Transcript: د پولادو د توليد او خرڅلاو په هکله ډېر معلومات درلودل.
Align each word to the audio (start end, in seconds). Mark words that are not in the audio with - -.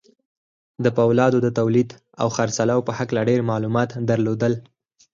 د 0.83 0.85
پولادو 0.97 1.37
د 1.43 1.47
توليد 1.59 1.89
او 2.21 2.27
خرڅلاو 2.35 2.85
په 2.87 2.91
هکله 2.99 3.21
ډېر 3.29 3.39
معلومات 3.51 3.89
درلودل. 4.09 4.53